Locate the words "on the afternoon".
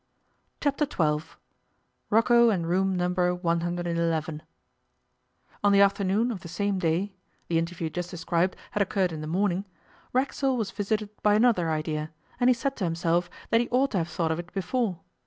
5.63-6.31